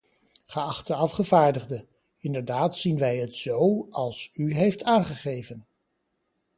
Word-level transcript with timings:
Geachte 0.47 0.93
afgevaardigde, 0.95 1.85
inderdaad 2.17 2.75
zien 2.75 2.97
wij 2.97 3.17
het 3.17 3.35
zo, 3.35 3.87
als 3.89 4.29
u 4.33 4.53
heeft 4.53 4.83
aangegeven. 4.83 5.65